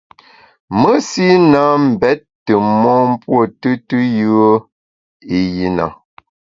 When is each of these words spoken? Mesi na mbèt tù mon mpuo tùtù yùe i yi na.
Mesi 0.79 1.25
na 1.51 1.61
mbèt 1.87 2.19
tù 2.45 2.55
mon 2.81 3.01
mpuo 3.11 3.39
tùtù 3.61 3.97
yùe 4.17 4.49
i 5.37 5.39
yi 5.55 5.67
na. 5.77 5.85